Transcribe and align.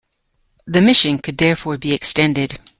The 0.65 0.81
mission 0.81 1.19
could 1.19 1.37
therefore 1.37 1.77
be 1.77 1.93
extended. 1.93 2.59